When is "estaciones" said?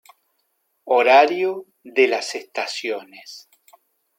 2.33-3.47